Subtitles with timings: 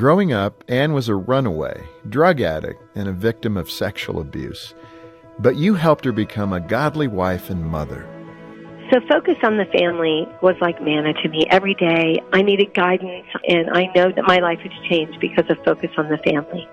[0.00, 4.72] Growing up, Anne was a runaway, drug addict, and a victim of sexual abuse.
[5.38, 8.08] But you helped her become a godly wife and mother.
[8.90, 11.44] So focus on the family was like manna to me.
[11.50, 15.62] Every day I needed guidance and I know that my life has changed because of
[15.66, 16.66] focus on the family.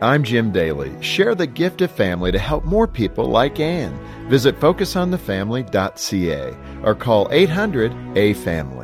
[0.00, 0.90] I'm Jim Daly.
[1.02, 3.92] Share the gift of family to help more people like Anne.
[4.30, 8.79] Visit focusonthefamily.ca or call 800 A Family.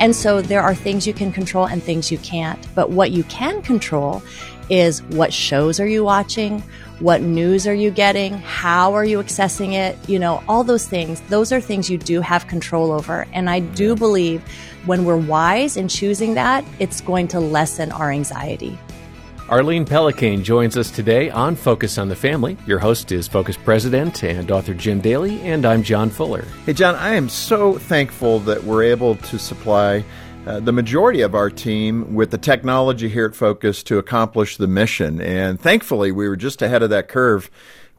[0.00, 2.58] And so there are things you can control and things you can't.
[2.74, 4.22] But what you can control
[4.70, 6.62] is what shows are you watching?
[7.00, 8.38] What news are you getting?
[8.38, 9.96] How are you accessing it?
[10.08, 11.20] You know, all those things.
[11.28, 13.26] Those are things you do have control over.
[13.32, 14.42] And I do believe
[14.86, 18.78] when we're wise in choosing that, it's going to lessen our anxiety.
[19.50, 22.56] Arlene Pellicane joins us today on Focus on the Family.
[22.68, 26.44] Your host is Focus President and author Jim Daly, and I'm John Fuller.
[26.66, 30.04] Hey, John, I am so thankful that we're able to supply
[30.46, 34.68] uh, the majority of our team with the technology here at Focus to accomplish the
[34.68, 35.20] mission.
[35.20, 37.50] And thankfully, we were just ahead of that curve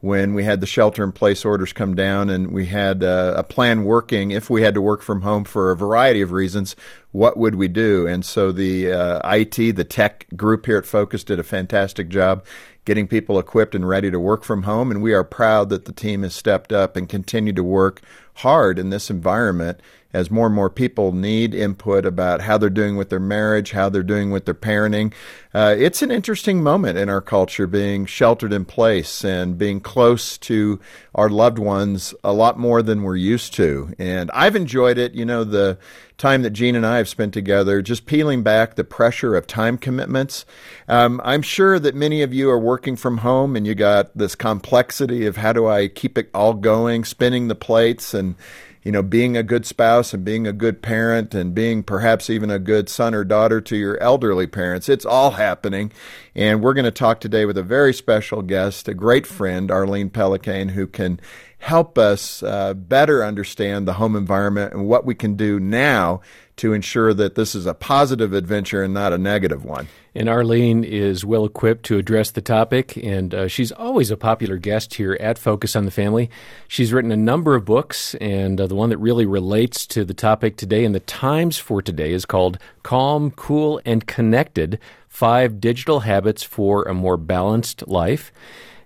[0.02, 3.44] when we had the shelter in place orders come down and we had uh, a
[3.44, 6.74] plan working if we had to work from home for a variety of reasons
[7.12, 8.06] what would we do?
[8.06, 12.44] And so the uh, IT the tech group here at Focus did a fantastic job
[12.84, 15.92] getting people equipped and ready to work from home and we are proud that the
[15.92, 18.02] team has stepped up and continued to work
[18.34, 19.78] hard in this environment
[20.12, 23.88] as more and more people need input about how they're doing with their marriage, how
[23.88, 25.12] they're doing with their parenting.
[25.54, 30.38] Uh, it's an interesting moment in our culture being sheltered in place and being close
[30.38, 30.80] to
[31.14, 33.92] our loved ones a lot more than we're used to.
[33.98, 35.14] And I've enjoyed it.
[35.14, 35.78] You know, the
[36.22, 39.76] time that Jean and I have spent together, just peeling back the pressure of time
[39.76, 40.46] commitments.
[40.88, 44.34] Um, I'm sure that many of you are working from home and you got this
[44.34, 48.36] complexity of how do I keep it all going, spinning the plates and
[48.82, 52.50] you know, being a good spouse and being a good parent and being perhaps even
[52.50, 54.88] a good son or daughter to your elderly parents.
[54.88, 55.92] It's all happening.
[56.34, 60.10] And we're going to talk today with a very special guest, a great friend, Arlene
[60.10, 61.20] Pellicane, who can
[61.58, 66.20] help us uh, better understand the home environment and what we can do now
[66.56, 69.88] to ensure that this is a positive adventure and not a negative one.
[70.14, 74.58] And Arlene is well equipped to address the topic, and uh, she's always a popular
[74.58, 76.30] guest here at Focus on the Family.
[76.68, 80.14] She's written a number of books, and uh, the one that really relates to the
[80.14, 86.00] topic today and the times for today is called Calm, Cool, and Connected Five Digital
[86.00, 88.32] Habits for a More Balanced Life.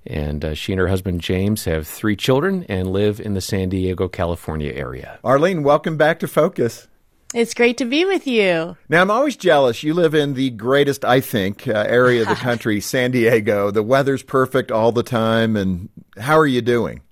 [0.06, 3.69] And uh, she and her husband James have three children and live in the San
[3.69, 5.19] Diego, California area.
[5.25, 6.87] Arlene, welcome back to Focus.
[7.34, 8.76] It's great to be with you.
[8.88, 9.82] Now, I'm always jealous.
[9.82, 13.70] You live in the greatest, I think, uh, area of the country, San Diego.
[13.70, 15.56] The weather's perfect all the time.
[15.56, 17.03] And how are you doing?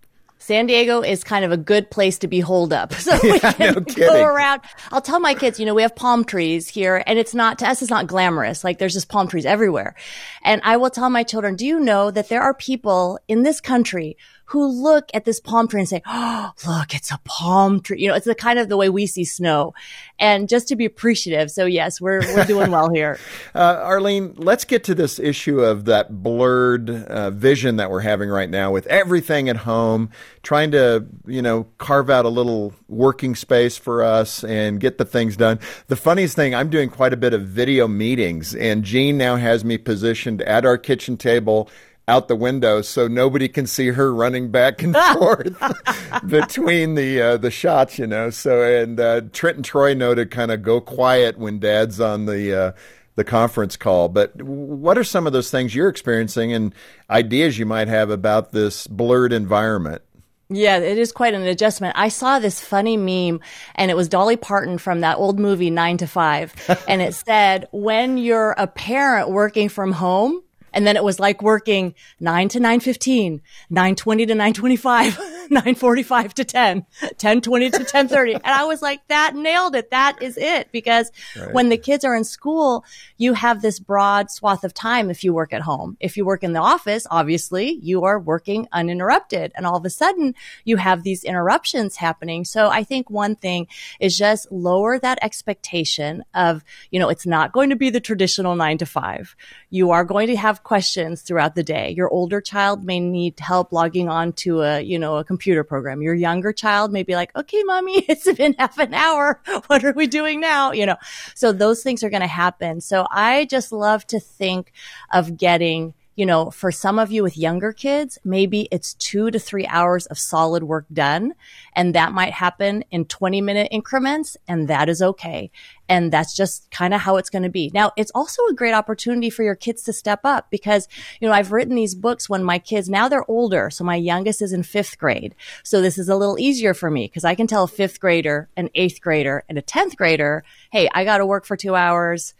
[0.44, 2.92] San Diego is kind of a good place to be holed up.
[3.04, 4.60] So we yeah, can no go around.
[4.92, 7.68] I'll tell my kids, you know, we have palm trees here and it's not, to
[7.68, 8.62] us, it's not glamorous.
[8.62, 9.94] Like there's just palm trees everywhere.
[10.42, 13.60] And I will tell my children, do you know that there are people in this
[13.60, 18.00] country who look at this palm tree and say, Oh, look, it's a palm tree.
[18.00, 19.74] You know, it's the kind of the way we see snow
[20.18, 21.50] and just to be appreciative.
[21.50, 23.18] So yes, we're, we're doing well here.
[23.54, 28.28] uh, Arlene, let's get to this issue of that blurred uh, vision that we're having
[28.28, 30.10] right now with everything at home,
[30.42, 35.04] trying to, you know, carve out a little working space for us and get the
[35.04, 35.58] things done.
[35.88, 39.64] The funniest thing, I'm doing quite a bit of video meetings and Jean now has
[39.64, 41.68] me positioned at our kitchen table
[42.06, 45.56] out the window so nobody can see her running back and forth
[46.26, 48.30] between the uh, the shots, you know.
[48.30, 52.26] So and uh, Trent and Troy know to kind of go quiet when Dad's on
[52.26, 52.72] the uh,
[53.16, 54.08] the conference call.
[54.08, 56.74] But what are some of those things you're experiencing and
[57.08, 60.02] ideas you might have about this blurred environment?
[60.50, 61.94] Yeah, it is quite an adjustment.
[61.96, 63.40] I saw this funny meme
[63.74, 66.54] and it was Dolly Parton from that old movie Nine to Five.
[66.88, 70.42] and it said, when you're a parent working from home,
[70.74, 73.40] and then it was like working nine to nine fifteen,
[73.70, 75.18] nine twenty to nine twenty five,
[75.50, 76.86] nine forty five to 10,
[77.18, 78.34] 10 20 to 10 30.
[78.34, 79.90] and I was like, that nailed it.
[79.90, 80.68] That is it.
[80.72, 81.52] Because right.
[81.52, 82.84] when the kids are in school,
[83.16, 85.96] you have this broad swath of time if you work at home.
[86.00, 89.52] If you work in the office, obviously you are working uninterrupted.
[89.54, 92.44] And all of a sudden you have these interruptions happening.
[92.44, 93.66] So I think one thing
[94.00, 98.56] is just lower that expectation of, you know, it's not going to be the traditional
[98.56, 99.36] nine to five.
[99.70, 101.90] You are going to have questions throughout the day.
[101.90, 106.00] Your older child may need help logging on to a, you know, a computer program.
[106.00, 109.40] Your younger child may be like, okay, mommy, it's been half an hour.
[109.66, 110.70] What are we doing now?
[110.72, 110.96] You know,
[111.34, 112.80] so those things are going to happen.
[112.80, 114.72] So I just love to think
[115.12, 119.38] of getting you know, for some of you with younger kids, maybe it's two to
[119.38, 121.34] three hours of solid work done.
[121.74, 124.36] And that might happen in 20 minute increments.
[124.46, 125.50] And that is okay.
[125.88, 127.70] And that's just kind of how it's going to be.
[127.74, 130.88] Now, it's also a great opportunity for your kids to step up because,
[131.20, 133.68] you know, I've written these books when my kids, now they're older.
[133.70, 135.34] So my youngest is in fifth grade.
[135.62, 138.48] So this is a little easier for me because I can tell a fifth grader,
[138.56, 142.34] an eighth grader, and a 10th grader, Hey, I got to work for two hours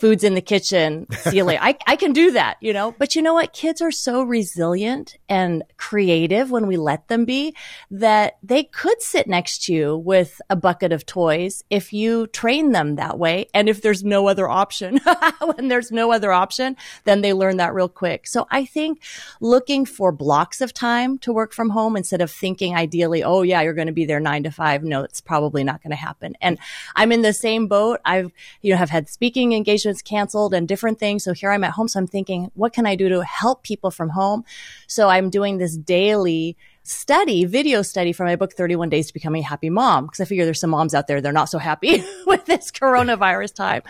[0.00, 1.06] food's in the kitchen.
[1.12, 1.62] See you later.
[1.62, 3.52] I, I can do that, you know, but you know what?
[3.52, 7.54] Kids are so resilient and creative when we let them be
[7.90, 12.72] that they could sit next to you with a bucket of toys if you train
[12.72, 13.48] them that way.
[13.54, 15.00] And if there's no other option,
[15.40, 18.26] when there's no other option, then they learn that real quick.
[18.26, 19.02] So I think
[19.40, 23.62] looking for blocks of time to work from home instead of thinking ideally, oh yeah,
[23.62, 24.84] you're going to be there nine to five.
[24.84, 26.34] No, it's probably not going to happen.
[26.40, 26.58] And
[26.94, 28.00] I'm in the same boat.
[28.04, 31.24] I've, you know, have had speaking engagements canceled and different things.
[31.24, 31.88] So here I'm at home.
[31.88, 34.44] So I'm thinking, what can I do to help people from home?
[34.86, 39.42] So I'm doing this daily study, video study for my book, 31 Days to Becoming
[39.42, 42.02] a Happy Mom, because I figure there's some moms out there, they're not so happy
[42.26, 43.82] with this coronavirus time.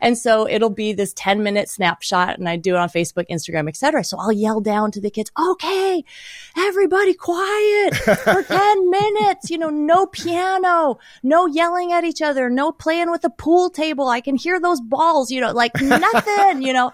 [0.00, 3.68] And so it'll be this 10 minute snapshot and I do it on Facebook, Instagram,
[3.68, 4.04] etc.
[4.04, 6.04] So I'll yell down to the kids, okay,
[6.56, 12.72] everybody quiet for 10 minutes, you know, no piano, no yelling at each other, no
[12.72, 14.08] playing with the pool table.
[14.08, 16.92] I can hear those balls, you know, like nothing, you know.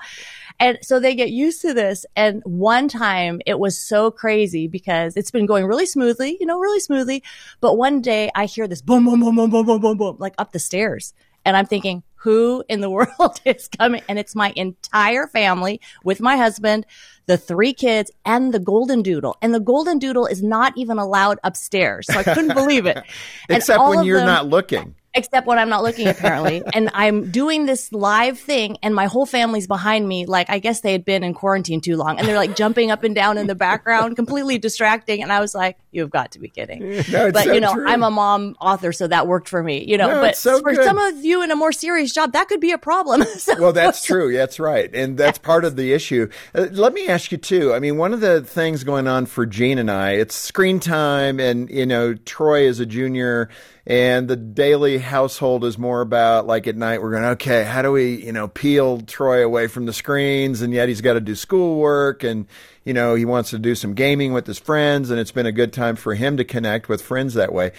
[0.58, 2.06] And so they get used to this.
[2.16, 6.58] And one time it was so crazy because it's been going really smoothly, you know,
[6.58, 7.22] really smoothly.
[7.60, 10.34] But one day I hear this boom, boom, boom, boom, boom, boom, boom, boom, like
[10.38, 11.14] up the stairs.
[11.44, 14.02] And I'm thinking, who in the world is coming?
[14.08, 16.86] And it's my entire family with my husband,
[17.26, 19.36] the three kids and the golden doodle.
[19.42, 22.06] And the golden doodle is not even allowed upstairs.
[22.10, 23.02] So I couldn't believe it.
[23.48, 26.62] Except when you're them, not looking except when I'm not looking apparently.
[26.74, 30.26] and I'm doing this live thing and my whole family's behind me.
[30.26, 33.04] Like, I guess they had been in quarantine too long and they're like jumping up
[33.04, 35.22] and down in the background, completely distracting.
[35.22, 37.02] And I was like, you've got to be kidding.
[37.12, 37.86] No, but so you know, true.
[37.86, 40.72] I'm a mom author, so that worked for me, you know, no, but so for
[40.72, 40.84] good.
[40.84, 43.22] some of you in a more serious job, that could be a problem.
[43.36, 44.32] so, well, that's true.
[44.32, 44.92] That's right.
[44.94, 46.30] And that's part of the issue.
[46.54, 47.74] Uh, let me ask you too.
[47.74, 51.38] I mean, one of the things going on for Jean and I, it's screen time
[51.38, 53.50] and, you know, Troy is a junior
[53.86, 57.90] and the daily household is more about like at night we're going okay how do
[57.90, 61.34] we you know peel troy away from the screens and yet he's got to do
[61.34, 62.46] schoolwork and
[62.84, 65.52] you know he wants to do some gaming with his friends and it's been a
[65.52, 67.72] good time for him to connect with friends that way.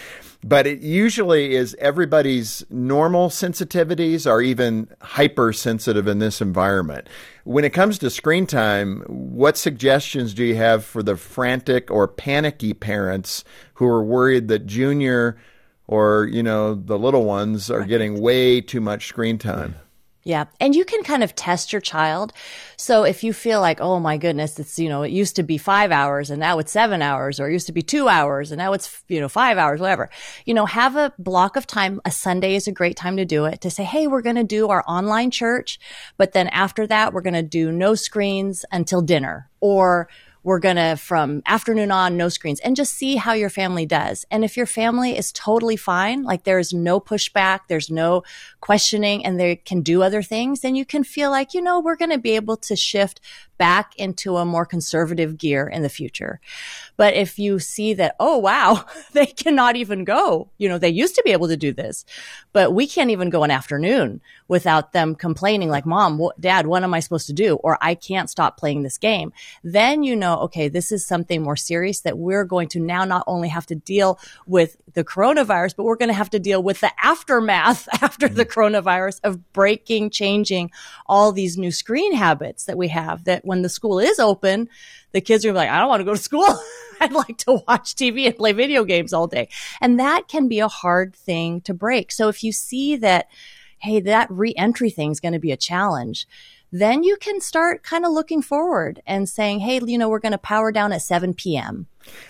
[0.45, 7.07] But it usually is everybody's normal sensitivities are even hypersensitive in this environment.
[7.45, 12.07] When it comes to screen time what suggestions do you have for the frantic or
[12.07, 13.43] panicky parents
[13.75, 15.37] who are worried that junior
[15.87, 19.75] or you know the little ones are getting way too much screen time
[20.23, 20.45] yeah.
[20.61, 22.31] And you can kind of test your child.
[22.77, 25.57] So if you feel like, oh my goodness, it's, you know, it used to be
[25.57, 28.57] five hours and now it's seven hours, or it used to be two hours and
[28.57, 30.09] now it's, you know, five hours, whatever,
[30.45, 31.99] you know, have a block of time.
[32.05, 34.45] A Sunday is a great time to do it to say, Hey, we're going to
[34.45, 35.77] do our online church.
[36.17, 40.07] But then after that, we're going to do no screens until dinner or
[40.43, 44.25] we're going to from afternoon on, no screens and just see how your family does.
[44.29, 48.23] And if your family is totally fine, like there's no pushback, there's no
[48.61, 51.95] questioning and they can do other things, then you can feel like, you know, we're
[51.95, 53.21] going to be able to shift
[53.57, 56.39] back into a more conservative gear in the future.
[56.97, 61.15] But if you see that, oh, wow, they cannot even go, you know, they used
[61.15, 62.05] to be able to do this,
[62.51, 66.93] but we can't even go an afternoon without them complaining like, mom, dad, what am
[66.93, 67.55] I supposed to do?
[67.55, 69.33] Or I can't stop playing this game.
[69.63, 73.23] Then you know, okay, this is something more serious that we're going to now not
[73.27, 76.79] only have to deal with the coronavirus, but we're going to have to deal with
[76.81, 78.59] the aftermath after the mm-hmm.
[78.59, 80.71] coronavirus of breaking, changing
[81.07, 84.69] all these new screen habits that we have that when the school is open,
[85.11, 86.47] the kids are like, I don't want to go to school.
[87.01, 89.49] I'd like to watch TV and play video games all day.
[89.81, 92.11] And that can be a hard thing to break.
[92.11, 93.27] So if you see that,
[93.79, 96.25] hey, that reentry thing is going to be a challenge,
[96.73, 100.31] then you can start kind of looking forward and saying, hey, you know, we're going
[100.31, 101.85] to power down at 7 p.m.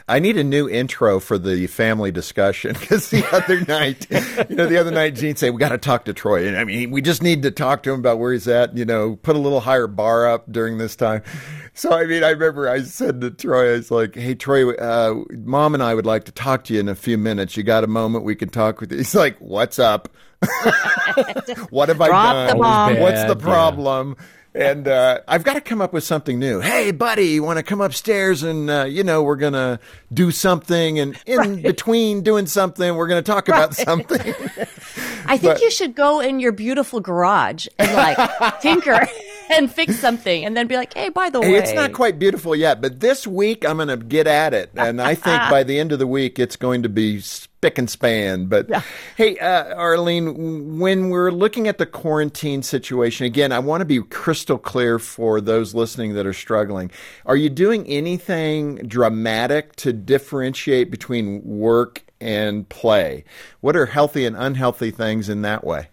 [0.09, 4.05] I need a new intro for the family discussion because the other night,
[4.50, 6.45] you know, the other night, Jean said, we got to talk to Troy.
[6.45, 8.83] And I mean, we just need to talk to him about where he's at, you
[8.83, 11.23] know, put a little higher bar up during this time.
[11.73, 15.23] So, I mean, I remember I said to Troy, I was like, hey, Troy, uh,
[15.31, 17.55] mom and I would like to talk to you in a few minutes.
[17.55, 18.97] You got a moment we can talk with you?
[18.97, 20.09] He's like, what's up?
[21.69, 22.57] what have I done?
[23.00, 24.15] What's the problem?
[24.17, 26.59] Yeah and uh, I've got to come up with something new.
[26.59, 29.79] Hey, buddy, you want to come upstairs and uh, you know we're gonna
[30.13, 31.63] do something, and in right.
[31.63, 33.57] between doing something, we're gonna talk right.
[33.57, 34.19] about something.
[35.25, 39.07] I think but, you should go in your beautiful garage and like tinker
[39.50, 41.59] and fix something and then be like, hey, by the Hey, way.
[41.59, 45.01] it's not quite beautiful yet, but this week I'm going to get at it, and
[45.01, 47.21] I think by the end of the week it's going to be
[47.63, 48.48] spick and span.
[48.48, 48.70] But
[49.15, 54.01] hey, uh, Arlene, when we're looking at the quarantine situation again, I want to be
[54.01, 56.91] crystal clear for those listening that are struggling.
[57.25, 63.24] Are you doing anything dramatic to differentiate between work and play?
[63.62, 65.88] What are healthy and unhealthy things in that way?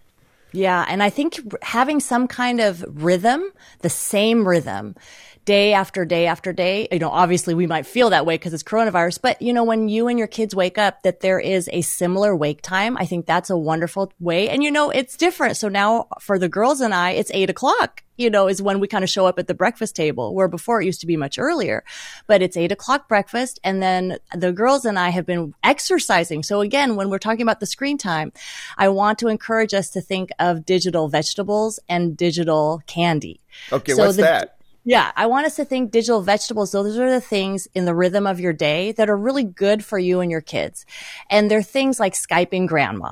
[0.51, 0.85] Yeah.
[0.89, 3.49] And I think having some kind of rhythm,
[3.79, 4.95] the same rhythm,
[5.45, 8.63] day after day after day, you know, obviously we might feel that way because it's
[8.63, 11.81] coronavirus, but you know, when you and your kids wake up, that there is a
[11.81, 14.49] similar wake time, I think that's a wonderful way.
[14.49, 15.57] And you know, it's different.
[15.57, 18.87] So now for the girls and I, it's eight o'clock you know, is when we
[18.87, 21.39] kind of show up at the breakfast table, where before it used to be much
[21.39, 21.83] earlier.
[22.27, 23.59] But it's eight o'clock breakfast.
[23.63, 26.43] And then the girls and I have been exercising.
[26.43, 28.31] So again, when we're talking about the screen time,
[28.77, 33.41] I want to encourage us to think of digital vegetables and digital candy.
[33.71, 34.57] Okay, So what's the- that?
[34.83, 36.71] Yeah, I want us to think digital vegetables.
[36.71, 39.99] Those are the things in the rhythm of your day that are really good for
[39.99, 40.85] you and your kids.
[41.29, 43.11] And they're things like Skyping grandma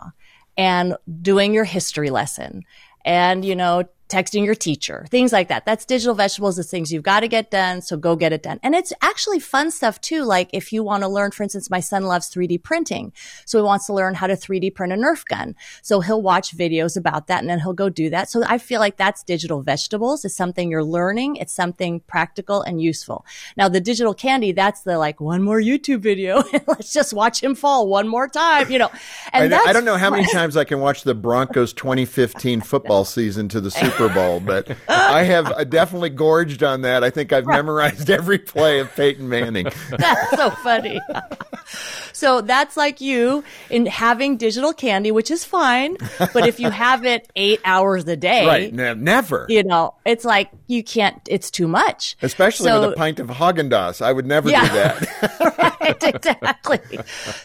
[0.58, 2.64] and doing your history lesson
[3.06, 5.66] and, you know, texting your teacher, things like that.
[5.66, 6.58] That's digital vegetables.
[6.58, 7.82] It's things you've got to get done.
[7.82, 8.60] So go get it done.
[8.64, 10.24] And it's actually fun stuff too.
[10.24, 13.14] Like if you want to learn, for instance, my son loves 3D printing.
[13.46, 15.56] So he wants to learn how to 3D print a Nerf gun.
[15.82, 18.30] So he'll watch videos about that and then he'll go do that.
[18.30, 20.26] So I feel like that's digital vegetables.
[20.26, 21.36] It's something you're learning.
[21.36, 23.26] It's something practical and useful.
[23.56, 26.44] Now the digital candy, that's the like one more YouTube video.
[26.68, 28.90] Let's just watch him fall one more time, you know,
[29.34, 33.06] and I, I don't know how many times I can watch the Broncos 2015 football
[33.20, 37.04] season to the Super Bowl, but I have uh, definitely gorged on that.
[37.04, 39.66] I think I've memorized every play of Peyton Manning.
[39.90, 41.02] That's so funny.
[42.14, 45.98] so that's like you in having digital candy, which is fine.
[46.34, 48.74] But if you have it eight hours a day, Right?
[48.74, 49.46] Ne- never.
[49.50, 52.16] you know, it's like you can't, it's too much.
[52.22, 54.68] Especially So- with a pint of Haagen Dazs, I would never Yeah.
[54.68, 55.58] do that.
[55.82, 56.80] right, exactly.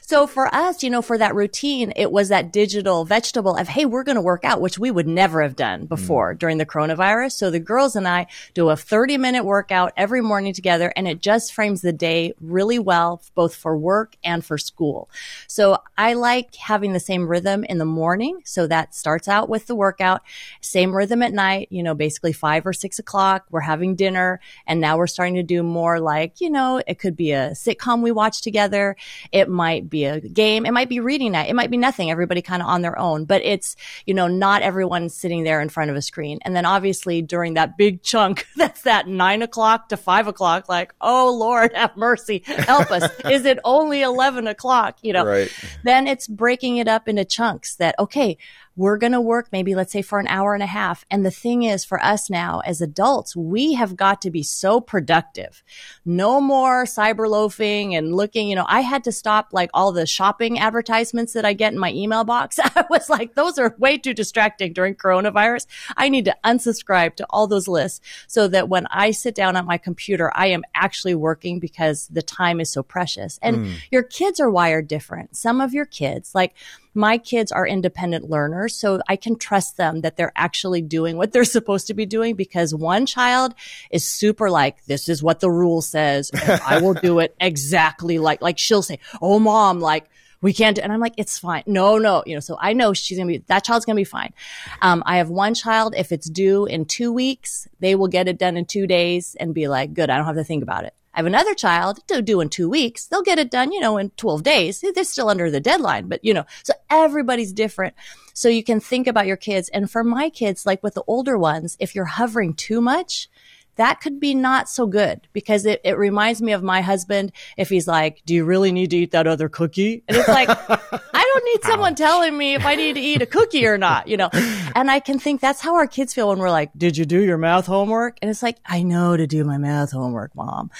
[0.02, 3.84] So for us, you know, for that routine, it was that digital vegetable of, hey,
[3.86, 5.88] we're going to work out, which we would never have done mm.
[5.88, 7.32] before during the coronavirus.
[7.32, 11.20] So the girls and I do a 30 minute workout every morning together and it
[11.20, 15.08] just frames the day really well, both for work and for school.
[15.46, 18.40] So I like having the same rhythm in the morning.
[18.44, 20.22] So that starts out with the workout,
[20.60, 23.46] same rhythm at night, you know, basically five or six o'clock.
[23.50, 27.16] We're having dinner and now we're starting to do more like, you know, it could
[27.16, 28.96] be a sitcom we watch together.
[29.32, 30.66] It might be a game.
[30.66, 31.48] It might be reading night.
[31.50, 32.10] It might be nothing.
[32.10, 33.76] Everybody kind of on their own, but it's,
[34.06, 36.38] you know, not everyone sitting there in front of a screen.
[36.42, 40.94] And then obviously during that big chunk, that's that nine o'clock to five o'clock, like,
[41.00, 42.42] oh Lord, have mercy.
[42.46, 43.10] Help us.
[43.30, 44.98] Is it only 11 o'clock?
[45.02, 45.50] You know, Right.
[45.82, 48.36] then it's breaking it up into chunks that, okay,
[48.76, 51.04] we're going to work maybe let's say for an hour and a half.
[51.10, 54.80] And the thing is for us now as adults, we have got to be so
[54.80, 55.62] productive.
[56.04, 60.06] No more cyber loafing and looking, you know, I had to stop like all the
[60.06, 62.58] shopping advertisements that I get in my email box.
[62.62, 65.66] I was like, those are way too distracting during coronavirus.
[65.96, 69.64] I need to unsubscribe to all those lists so that when I sit down at
[69.64, 73.38] my computer, I am actually working because the time is so precious.
[73.42, 73.74] And mm.
[73.90, 75.36] your kids are wired different.
[75.36, 76.54] Some of your kids, like
[76.94, 81.32] my kids are independent learners, so I can trust them that they're actually doing what
[81.32, 83.54] they're supposed to be doing because one child
[83.90, 86.30] is super like, this is what the rule says.
[86.30, 90.08] and I will do it exactly like, like she'll say, Oh mom, like,
[90.40, 91.62] we can't and I'm like, it's fine.
[91.66, 94.00] No, no, you know, so I know she's going to be, that child's going to
[94.00, 94.34] be fine.
[94.82, 98.38] Um, I have one child, if it's due in two weeks, they will get it
[98.38, 100.92] done in two days and be like, good, I don't have to think about it.
[101.14, 103.06] I have another child to do in two weeks.
[103.06, 104.84] They'll get it done, you know, in 12 days.
[104.94, 107.94] They're still under the deadline, but you know, so everybody's different.
[108.32, 109.68] So you can think about your kids.
[109.68, 113.28] And for my kids, like with the older ones, if you're hovering too much,
[113.76, 117.68] that could be not so good because it, it reminds me of my husband if
[117.68, 120.02] he's like, Do you really need to eat that other cookie?
[120.08, 123.26] And it's like, I don't need someone telling me if I need to eat a
[123.26, 124.30] cookie or not, you know?
[124.76, 127.22] And I can think that's how our kids feel when we're like, Did you do
[127.22, 128.18] your math homework?
[128.20, 130.72] And it's like, I know to do my math homework, mom.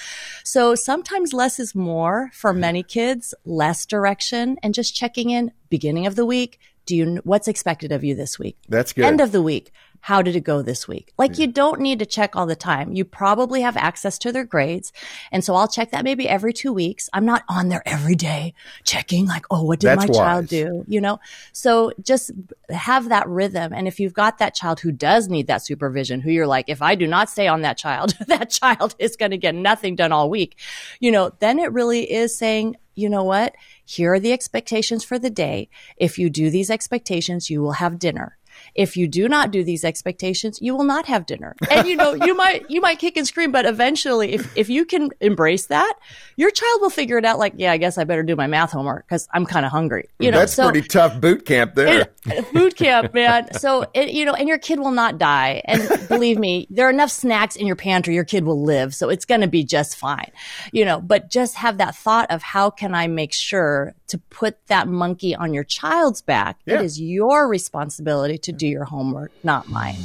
[0.43, 6.07] So sometimes less is more for many kids, less direction and just checking in beginning
[6.07, 6.59] of the week.
[6.85, 8.57] Do you, what's expected of you this week?
[8.67, 9.05] That's good.
[9.05, 9.71] End of the week.
[10.05, 11.13] How did it go this week?
[11.17, 12.93] Like you don't need to check all the time.
[12.93, 14.93] You probably have access to their grades.
[15.31, 17.09] And so I'll check that maybe every two weeks.
[17.11, 20.85] I'm not on there every day checking like, oh, what did That's my child do?
[20.87, 21.19] You know?
[21.53, 22.29] So just
[22.69, 23.73] have that rhythm.
[23.73, 26.83] And if you've got that child who does need that supervision, who you're like, if
[26.83, 30.11] I do not stay on that child, that child is going to get nothing done
[30.11, 30.59] all week,
[30.99, 33.55] you know, then it really is saying, you know what?
[33.83, 35.67] Here are the expectations for the day.
[35.97, 38.37] If you do these expectations, you will have dinner.
[38.75, 41.55] If you do not do these expectations, you will not have dinner.
[41.71, 44.85] And you know, you might, you might kick and scream, but eventually if, if you
[44.85, 45.93] can embrace that,
[46.35, 48.71] your child will figure it out like, yeah, I guess I better do my math
[48.71, 50.09] homework because I'm kind of hungry.
[50.19, 52.01] You know, That's so pretty tough boot camp there.
[52.01, 53.53] it, uh, boot camp, man.
[53.53, 55.61] So, it, you know, and your kid will not die.
[55.65, 58.93] And believe me, there are enough snacks in your pantry, your kid will live.
[58.93, 60.31] So it's going to be just fine,
[60.71, 64.57] you know, but just have that thought of how can I make sure to put
[64.67, 66.59] that monkey on your child's back?
[66.65, 66.75] Yeah.
[66.75, 69.95] It is your responsibility to do your homework, not mine.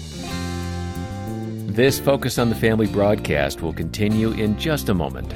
[1.67, 5.33] This Focus on the Family broadcast will continue in just a moment.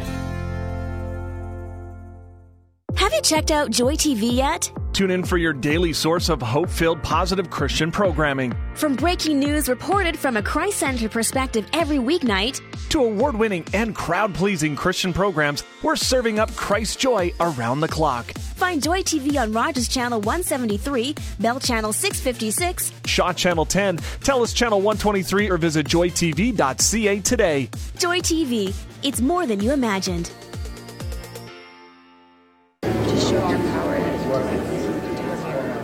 [2.96, 4.70] Have you checked out Joy TV yet?
[4.92, 8.54] Tune in for your daily source of hope filled positive Christian programming.
[8.76, 12.60] From breaking news reported from a Christ centered perspective every weeknight,
[12.90, 17.88] To award winning and crowd pleasing Christian programs, we're serving up Christ's joy around the
[17.88, 18.26] clock.
[18.54, 24.78] find Joy TV on Rogers Channel 173, Bell Channel 656, Shaw Channel 10, Telus Channel
[24.80, 27.68] 123, or visit joytv.ca today.
[27.98, 28.72] Joy TV.
[29.02, 30.30] It's more than you imagined.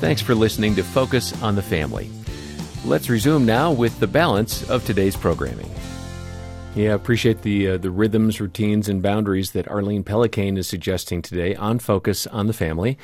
[0.00, 2.08] Thanks for listening to Focus on the Family.
[2.84, 5.68] Let's resume now with the balance of today's programming.
[6.76, 11.56] Yeah, appreciate the uh, the rhythms, routines, and boundaries that Arlene Pellicane is suggesting today
[11.56, 12.96] on Focus on the Family.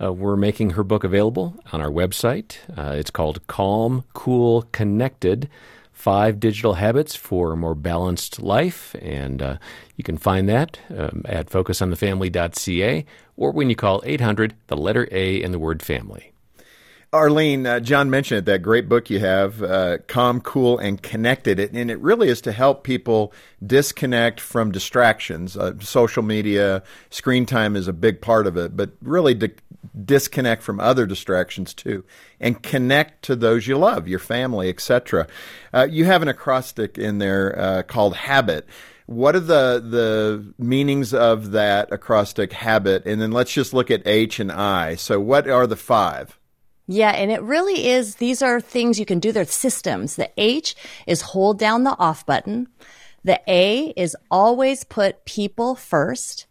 [0.00, 2.58] Uh, we're making her book available on our website.
[2.76, 5.48] Uh, it's called Calm, Cool, Connected
[5.92, 8.94] Five Digital Habits for a More Balanced Life.
[9.02, 9.58] And uh,
[9.96, 13.04] you can find that um, at focusonthefamily.ca
[13.38, 16.32] or when you call 800, the letter A in the word family.
[17.10, 21.58] Arlene, uh, John mentioned it, that great book you have, uh, Calm, Cool, and Connected.
[21.58, 23.32] And it really is to help people
[23.64, 25.56] disconnect from distractions.
[25.56, 29.50] Uh, social media, screen time is a big part of it, but really to
[30.04, 32.04] disconnect from other distractions too,
[32.40, 35.26] and connect to those you love, your family, etc.
[35.72, 38.66] Uh, you have an acrostic in there uh, called Habit.
[39.08, 43.06] What are the the meanings of that acrostic habit?
[43.06, 44.96] And then let's just look at H and I.
[44.96, 46.38] So, what are the five?
[46.86, 49.32] Yeah, and it really is, these are things you can do.
[49.32, 50.16] They're systems.
[50.16, 52.68] The H is hold down the off button.
[53.24, 56.46] The A is always put people first.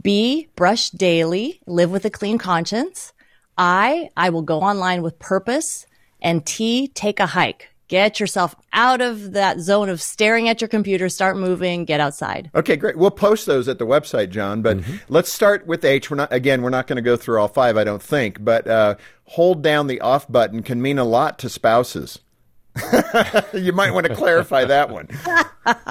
[0.00, 3.12] B, brush daily, live with a clean conscience.
[3.58, 5.86] I, I will go online with purpose.
[6.22, 7.70] And T, take a hike.
[7.88, 12.50] Get yourself out of that zone of staring at your computer, start moving, get outside.
[12.54, 12.96] Okay, great.
[12.96, 14.60] We'll post those at the website, John.
[14.60, 16.10] But let's start with H.
[16.10, 16.62] We're not again.
[16.62, 18.44] We're not going to go through all five, I don't think.
[18.44, 22.18] But uh, hold down the off button can mean a lot to spouses.
[23.54, 25.08] you might want to clarify that one.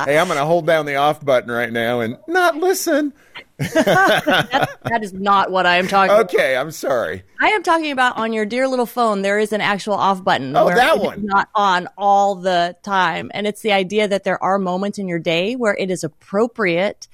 [0.05, 3.13] hey, I'm going to hold down the off button right now and not listen.
[3.57, 6.25] That is not what I am talking about.
[6.25, 7.23] Okay, I'm sorry.
[7.39, 10.55] I am talking about on your dear little phone, there is an actual off button.
[10.55, 11.25] Oh, where that it is one.
[11.25, 13.31] not on all the time.
[13.33, 17.07] And it's the idea that there are moments in your day where it is appropriate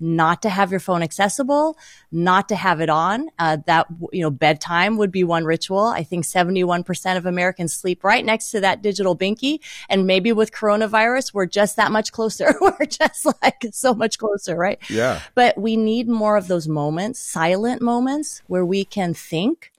[0.00, 1.76] not to have your phone accessible,
[2.10, 3.28] not to have it on.
[3.38, 5.84] Uh, that, you know, bedtime would be one ritual.
[5.86, 9.60] I think 71% of Americans sleep right next to that digital binky.
[9.88, 12.54] And maybe with coronavirus, we're just that much closer.
[12.60, 14.78] we're just like so much closer, right?
[14.88, 15.20] Yeah.
[15.34, 19.72] But we need more of those moments, silent moments where we can think,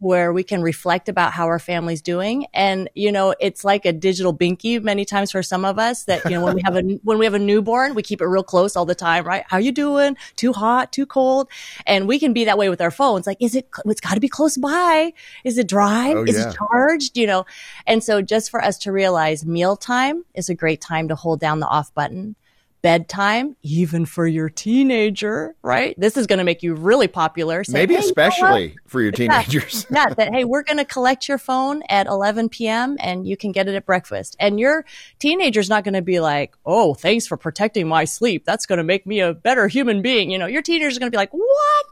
[0.00, 2.46] where we can reflect about how our family's doing.
[2.54, 6.24] And, you know, it's like a digital binky many times for some of us that,
[6.24, 8.44] you know, when we have a, when we have a newborn, we keep it real
[8.44, 9.44] close all the time, right?
[9.48, 10.16] How you doing?
[10.36, 11.48] Too hot, too cold?
[11.84, 13.26] And we can be that way with our phones.
[13.26, 15.12] Like, is it, it's got to be close by.
[15.44, 16.12] Is it dry?
[16.12, 16.50] Oh, is yeah.
[16.50, 17.16] it charged?
[17.16, 17.46] You know?
[17.86, 21.58] And so just for us to realize mealtime is a great time to hold down
[21.58, 22.36] the off button
[22.82, 25.94] bedtime, even for your teenager, right?
[25.98, 27.64] This is going to make you really popular.
[27.64, 29.86] Say, Maybe hey, especially you know for your teenagers.
[29.90, 32.96] yeah, yeah, that, hey, we're going to collect your phone at 11 p.m.
[33.00, 34.36] and you can get it at breakfast.
[34.38, 34.84] And your
[35.18, 38.44] teenager's not going to be like, oh, thanks for protecting my sleep.
[38.44, 40.30] That's going to make me a better human being.
[40.30, 41.86] You know, your teenager's going to be like, what?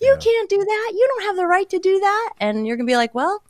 [0.00, 0.18] You yeah.
[0.18, 0.92] can't do that.
[0.94, 2.32] You don't have the right to do that.
[2.38, 3.42] And you're going to be like, well,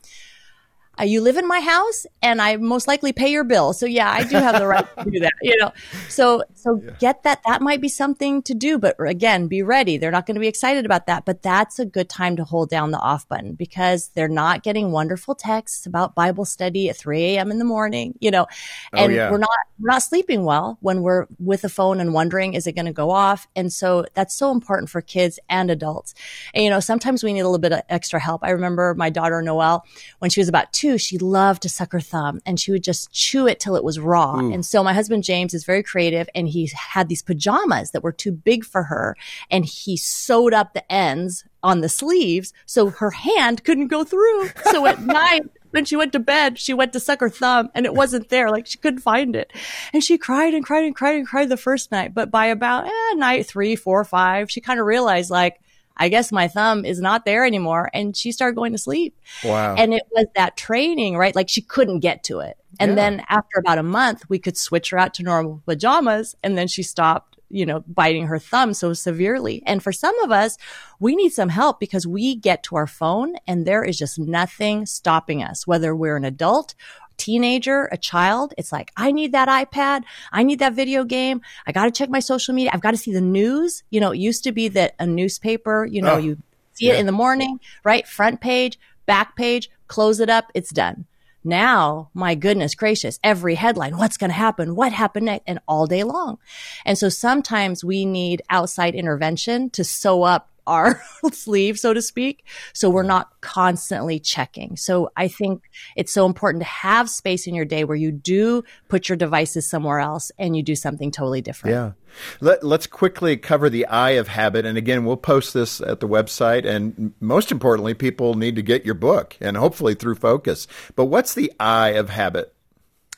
[0.99, 3.73] uh, you live in my house and I most likely pay your bill.
[3.73, 5.73] So yeah, I do have the right to do that, you know.
[6.09, 6.93] So so yeah.
[6.99, 9.99] get that that might be something to do, but again, be ready.
[9.99, 12.71] They're not going to be excited about that, but that's a good time to hold
[12.71, 17.37] down the off button because they're not getting wonderful texts about Bible study at 3
[17.37, 17.51] a.m.
[17.51, 18.47] in the morning, you know.
[18.93, 19.31] Oh, and oh, yeah.
[19.31, 22.73] we're not we're not sleeping well when we're with a phone and wondering is it
[22.73, 23.47] going to go off?
[23.55, 26.15] And so that's so important for kids and adults.
[26.55, 28.43] And you know, sometimes we need a little bit of extra help.
[28.43, 29.85] I remember my daughter Noelle
[30.21, 32.85] when she was about 2 too, she loved to suck her thumb and she would
[32.85, 34.39] just chew it till it was raw.
[34.39, 34.53] Ooh.
[34.53, 38.13] And so my husband James is very creative and he had these pajamas that were
[38.13, 39.17] too big for her
[39.51, 44.49] and he sewed up the ends on the sleeves so her hand couldn't go through.
[44.71, 47.85] So at night, when she went to bed, she went to suck her thumb and
[47.85, 48.51] it wasn't there.
[48.51, 49.53] Like she couldn't find it.
[49.93, 52.15] And she cried and cried and cried and cried the first night.
[52.15, 55.61] But by about eh, night three, four, five, she kind of realized like,
[55.97, 57.91] I guess my thumb is not there anymore.
[57.95, 59.19] And she started going to sleep.
[59.45, 59.75] Wow.
[59.77, 61.35] And it was that training, right?
[61.35, 62.57] Like she couldn't get to it.
[62.79, 62.95] And yeah.
[62.97, 66.35] then after about a month, we could switch her out to normal pajamas.
[66.43, 69.63] And then she stopped, you know, biting her thumb so severely.
[69.67, 70.59] And for some of us,
[71.01, 74.85] we need some help because we get to our phone and there is just nothing
[74.85, 76.75] stopping us, whether we're an adult
[77.17, 80.03] teenager, a child, it's like, I need that iPad.
[80.33, 81.41] I need that video game.
[81.67, 82.71] I got to check my social media.
[82.73, 83.83] I've got to see the news.
[83.91, 86.39] You know, it used to be that a newspaper, you know, oh, you
[86.75, 86.95] see yeah.
[86.95, 88.07] it in the morning, right?
[88.07, 90.51] Front page, back page, close it up.
[90.55, 91.07] It's done.
[91.45, 94.75] Now, my goodness gracious, every headline, what's going to happen?
[94.75, 95.45] What happened next?
[95.47, 96.39] And all day long.
[96.85, 101.03] And so sometimes we need outside intervention to sew up our
[101.33, 102.45] sleeve, so to speak.
[102.73, 104.77] So we're not constantly checking.
[104.77, 105.63] So I think
[105.97, 109.69] it's so important to have space in your day where you do put your devices
[109.69, 111.75] somewhere else and you do something totally different.
[111.75, 111.93] Yeah.
[112.41, 114.65] Let, us quickly cover the I of habit.
[114.65, 116.65] And again, we'll post this at the website.
[116.65, 120.67] And most importantly, people need to get your book and hopefully through focus.
[120.95, 122.56] But what's the I of habit?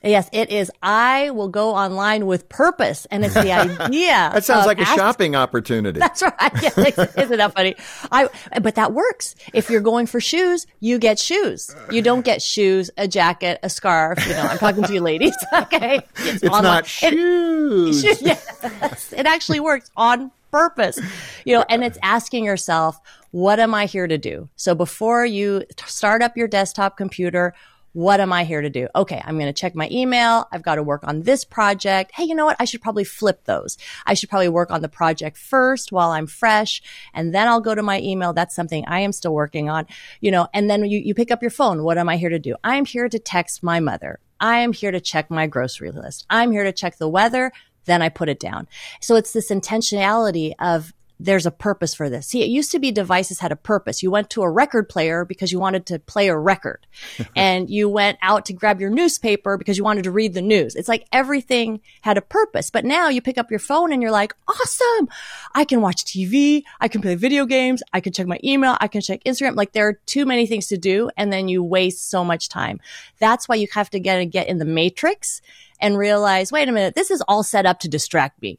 [0.02, 0.70] Yes, it is.
[0.80, 3.50] I will go online with purpose, and it's the
[3.82, 4.30] idea.
[4.32, 5.98] that sounds like a ask- shopping opportunity.
[5.98, 6.54] That's right.
[6.78, 7.74] isn't that funny?
[8.12, 8.28] I,
[8.62, 9.34] but that works.
[9.52, 11.74] If you're going for shoes, you get shoes.
[11.90, 14.24] You don't get shoes, a jacket, a scarf.
[14.26, 15.36] You know, I'm talking to you, ladies.
[15.52, 18.04] okay, it's, it's not shoes.
[18.04, 21.00] It, yes, it actually works on purpose.
[21.44, 23.00] You know, and it's asking yourself,
[23.32, 24.48] what am I here to do?
[24.56, 27.52] So before you start up your desktop computer
[27.92, 28.88] what am I here to do?
[28.94, 30.46] Okay, I'm going to check my email.
[30.52, 32.12] I've got to work on this project.
[32.14, 32.56] Hey, you know what?
[32.60, 33.78] I should probably flip those.
[34.06, 36.82] I should probably work on the project first while I'm fresh,
[37.14, 38.32] and then I'll go to my email.
[38.32, 39.86] That's something I am still working on,
[40.20, 41.82] you know, and then you, you pick up your phone.
[41.82, 42.56] What am I here to do?
[42.62, 44.20] I'm here to text my mother.
[44.40, 46.24] I am here to check my grocery list.
[46.30, 47.52] I'm here to check the weather
[47.88, 48.68] then I put it down.
[49.00, 52.28] So it's this intentionality of there's a purpose for this.
[52.28, 54.02] See, it used to be devices had a purpose.
[54.02, 56.86] You went to a record player because you wanted to play a record
[57.36, 60.76] and you went out to grab your newspaper because you wanted to read the news.
[60.76, 62.70] It's like everything had a purpose.
[62.70, 65.08] But now you pick up your phone and you're like, awesome.
[65.54, 66.62] I can watch TV.
[66.80, 67.82] I can play video games.
[67.92, 68.76] I can check my email.
[68.80, 69.56] I can check Instagram.
[69.56, 71.10] Like there are too many things to do.
[71.16, 72.80] And then you waste so much time.
[73.18, 75.42] That's why you have to get, get in the matrix
[75.80, 78.58] and realize, wait a minute, this is all set up to distract me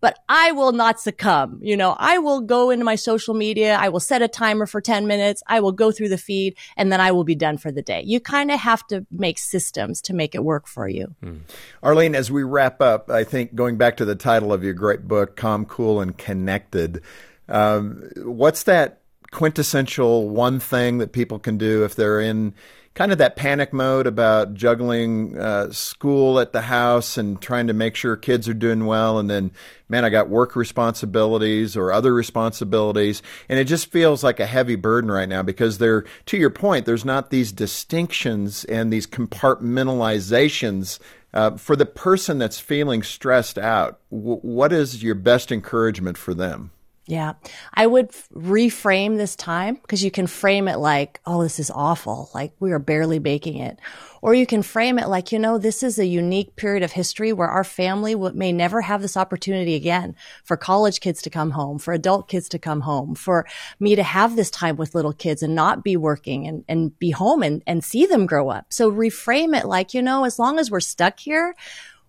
[0.00, 1.60] but I will not succumb.
[1.62, 3.76] You know, I will go into my social media.
[3.76, 5.42] I will set a timer for 10 minutes.
[5.46, 8.02] I will go through the feed and then I will be done for the day.
[8.04, 11.14] You kind of have to make systems to make it work for you.
[11.22, 11.38] Hmm.
[11.82, 15.06] Arlene, as we wrap up, I think going back to the title of your great
[15.08, 17.02] book, Calm, Cool, and Connected,
[17.48, 22.54] um, what's that quintessential one thing that people can do if they're in
[22.94, 27.72] kind of that panic mode about juggling uh, school at the house and trying to
[27.72, 29.18] make sure kids are doing well.
[29.18, 29.52] And then,
[29.88, 33.22] man, I got work responsibilities or other responsibilities.
[33.48, 36.86] And it just feels like a heavy burden right now because there, to your point,
[36.86, 40.98] there's not these distinctions and these compartmentalizations
[41.34, 46.34] uh, for the person that's feeling stressed out, w- what is your best encouragement for
[46.34, 46.70] them?
[47.08, 47.32] Yeah.
[47.72, 52.28] I would reframe this time because you can frame it like, oh, this is awful.
[52.34, 53.78] Like we are barely making it.
[54.20, 57.32] Or you can frame it like, you know, this is a unique period of history
[57.32, 61.78] where our family may never have this opportunity again for college kids to come home,
[61.78, 63.46] for adult kids to come home, for
[63.80, 67.10] me to have this time with little kids and not be working and, and be
[67.10, 68.66] home and, and see them grow up.
[68.68, 71.54] So reframe it like, you know, as long as we're stuck here,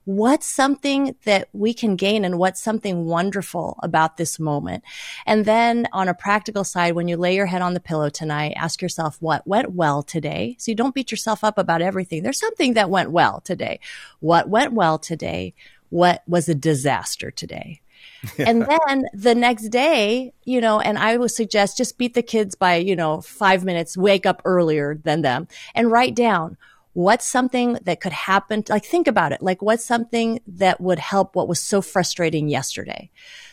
[0.10, 4.84] what's something that we can gain and what's something wonderful about this moment?
[5.28, 8.54] And then on a practical side, when you lay your head on the pillow tonight,
[8.56, 10.56] ask yourself what went well today.
[10.58, 12.24] So you don't beat yourself up about everything.
[12.24, 13.82] There's something that went well today.
[14.20, 15.54] What went well today?
[15.90, 17.82] What was a disaster today?
[18.40, 22.56] and then the next day, you know, and I would suggest just beat the kids
[22.56, 26.58] by, you know, five minutes, wake up earlier than them and write down
[26.94, 28.64] what's something that could happen.
[28.68, 29.42] Like think about it.
[29.42, 33.10] Like what's something that would help what was so frustrating yesterday?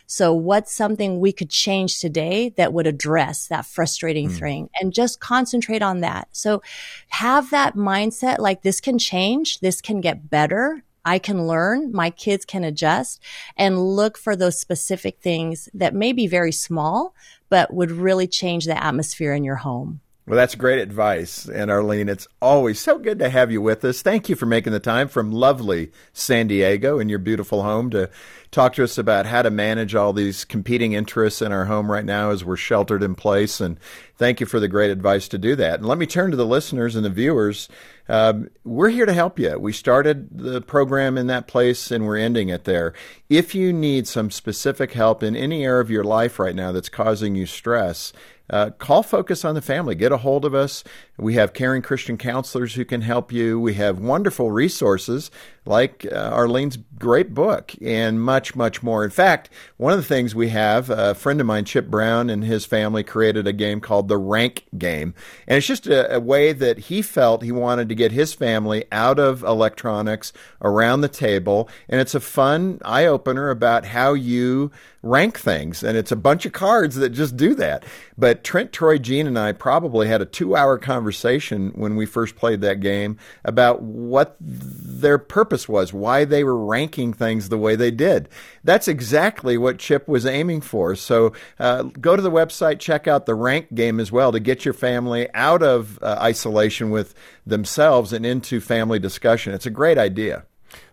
[0.06, 4.38] So what's something we could change today that would address that frustrating mm.
[4.38, 6.28] thing and just concentrate on that.
[6.32, 6.62] So
[7.08, 9.60] have that mindset like this can change.
[9.60, 10.84] This can get better.
[11.04, 13.22] I can learn, my kids can adjust
[13.56, 17.14] and look for those specific things that may be very small,
[17.48, 20.00] but would really change the atmosphere in your home.
[20.26, 21.46] Well, that's great advice.
[21.46, 24.02] And Arlene, it's always so good to have you with us.
[24.02, 28.10] Thank you for making the time from lovely San Diego in your beautiful home to
[28.50, 32.04] talk to us about how to manage all these competing interests in our home right
[32.04, 33.60] now as we're sheltered in place.
[33.60, 33.78] And
[34.16, 35.78] thank you for the great advice to do that.
[35.78, 37.68] And let me turn to the listeners and the viewers.
[38.08, 39.58] Um, we're here to help you.
[39.58, 42.94] We started the program in that place and we're ending it there.
[43.28, 46.88] If you need some specific help in any area of your life right now that's
[46.88, 48.12] causing you stress,
[48.50, 49.94] uh, call Focus on the Family.
[49.94, 50.84] Get a hold of us.
[51.16, 53.58] We have caring Christian counselors who can help you.
[53.58, 55.30] We have wonderful resources
[55.66, 59.04] like uh, Arlene's great book and much, much more.
[59.04, 62.44] In fact, one of the things we have, a friend of mine, Chip Brown, and
[62.44, 65.14] his family created a game called the Rank Game.
[65.46, 68.84] And it's just a, a way that he felt he wanted to get his family
[68.90, 71.68] out of electronics around the table.
[71.88, 74.70] And it's a fun eye opener about how you
[75.02, 75.82] rank things.
[75.82, 77.84] And it's a bunch of cards that just do that.
[78.18, 82.34] But Trent, Troy, Jean, and I probably had a two hour conversation when we first
[82.34, 87.76] played that game about what their purpose was, why they were ranking things the way
[87.76, 88.28] they did.
[88.64, 90.94] That's exactly what Chip was aiming for.
[90.94, 94.64] So uh, go to the website, check out the rank game as well to get
[94.64, 97.14] your family out of uh, isolation with
[97.46, 99.54] themselves and into family discussion.
[99.54, 100.44] It's a great idea.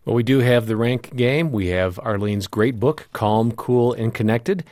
[0.06, 1.52] Well, we do have the rank game.
[1.52, 4.64] We have Arlene's great book, Calm, Cool, and Connected.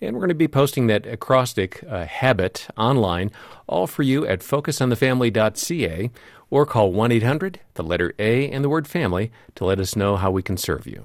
[0.00, 3.30] And we're going to be posting that acrostic uh, habit online,
[3.66, 6.10] all for you at focusonthefamily.ca
[6.50, 10.16] or call 1 800, the letter A, and the word family to let us know
[10.16, 11.04] how we can serve you.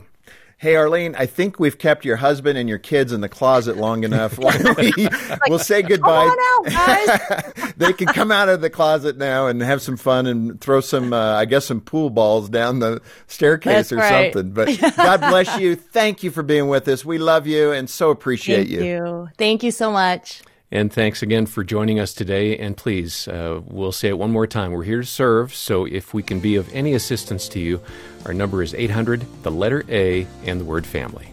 [0.58, 4.06] Hey, Arlene, I think we've kept your husband and your kids in the closet long
[4.06, 4.38] enough.
[4.38, 5.08] we,
[5.50, 6.34] will say goodbye.
[6.68, 10.80] Out, they can come out of the closet now and have some fun and throw
[10.80, 14.34] some, uh, I guess, some pool balls down the staircase That's or right.
[14.34, 14.54] something.
[14.54, 15.76] But God bless you.
[15.76, 17.04] Thank you for being with us.
[17.04, 18.80] We love you and so appreciate you.
[18.80, 18.96] Thank you.
[18.96, 19.30] you.
[19.38, 20.42] Thank you so much.
[20.72, 22.58] And thanks again for joining us today.
[22.58, 24.72] And please, uh, we'll say it one more time.
[24.72, 25.54] We're here to serve.
[25.54, 27.82] So if we can be of any assistance to you,
[28.26, 31.30] our number is 800, the letter A, and the word family.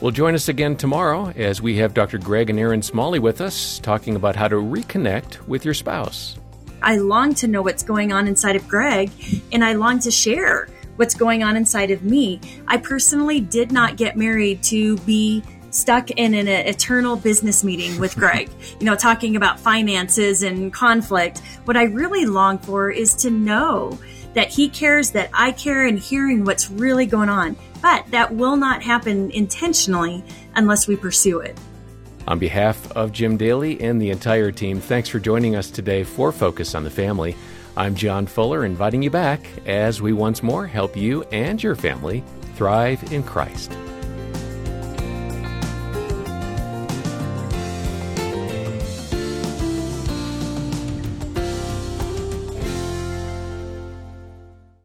[0.00, 2.18] Well, join us again tomorrow as we have Dr.
[2.18, 6.36] Greg and Erin Smalley with us talking about how to reconnect with your spouse.
[6.82, 9.10] I long to know what's going on inside of Greg,
[9.52, 12.40] and I long to share what's going on inside of me.
[12.68, 15.42] I personally did not get married to be
[15.76, 21.40] stuck in an eternal business meeting with Greg, you know, talking about finances and conflict.
[21.64, 23.98] What I really long for is to know
[24.34, 27.56] that he cares, that I care, and hearing what's really going on.
[27.82, 31.58] But that will not happen intentionally unless we pursue it.
[32.26, 36.32] On behalf of Jim Daly and the entire team, thanks for joining us today for
[36.32, 37.36] Focus on the Family.
[37.76, 42.24] I'm John Fuller, inviting you back as we once more help you and your family
[42.56, 43.70] thrive in Christ.